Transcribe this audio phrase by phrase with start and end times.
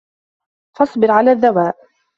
[0.75, 1.75] فَاصْبِرْ عَلَى الدَّوَاءِ